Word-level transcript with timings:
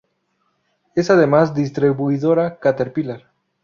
Es 0.95 1.11
además 1.11 1.53
distribuidora 1.53 2.57
Caterpillar. 2.57 3.27